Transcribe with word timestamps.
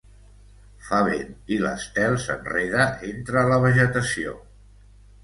Fa 0.85 1.01
vent 1.07 1.35
i 1.57 1.59
l’estel 1.65 2.17
s’enreda 2.23 2.87
entre 3.11 3.45
la 3.53 3.61
vegetació. 3.67 4.35